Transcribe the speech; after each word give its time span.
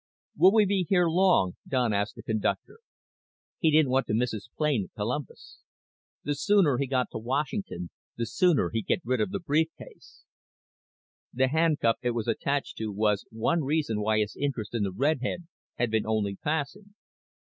"Will 0.35 0.51
we 0.51 0.65
be 0.65 0.87
here 0.89 1.05
long?" 1.07 1.57
Don 1.67 1.93
asked 1.93 2.15
the 2.15 2.23
conductor. 2.23 2.79
He 3.59 3.69
didn't 3.69 3.91
want 3.91 4.07
to 4.07 4.15
miss 4.15 4.31
his 4.31 4.49
plane 4.57 4.85
at 4.85 4.95
Columbus. 4.95 5.59
The 6.23 6.33
sooner 6.33 6.79
he 6.79 6.87
got 6.87 7.11
to 7.11 7.19
Washington, 7.19 7.91
the 8.17 8.25
sooner 8.25 8.71
he'd 8.71 8.87
get 8.87 9.01
rid 9.05 9.21
of 9.21 9.29
the 9.29 9.39
brief 9.39 9.67
case. 9.77 10.23
The 11.31 11.49
handcuff 11.49 11.97
it 12.01 12.15
was 12.15 12.27
attached 12.27 12.77
to 12.77 12.91
was 12.91 13.27
one 13.29 13.61
reason 13.63 14.01
why 14.01 14.17
his 14.17 14.35
interest 14.35 14.73
in 14.73 14.81
the 14.81 14.91
redhead 14.91 15.45
had 15.75 15.91
been 15.91 16.07
only 16.07 16.35
passing. 16.35 16.95